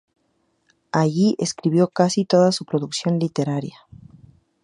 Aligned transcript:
Allí 0.91 1.35
escribió 1.37 1.87
casi 1.87 2.25
toda 2.25 2.51
su 2.51 2.65
producción 2.65 3.19
literaria. 3.19 3.85